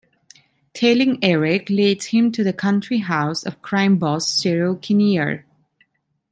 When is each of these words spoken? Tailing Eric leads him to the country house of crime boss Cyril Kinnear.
Tailing 0.73 1.23
Eric 1.23 1.69
leads 1.69 2.05
him 2.05 2.31
to 2.31 2.43
the 2.43 2.53
country 2.53 2.97
house 2.97 3.43
of 3.45 3.61
crime 3.61 3.99
boss 3.99 4.27
Cyril 4.27 4.77
Kinnear. 4.77 5.45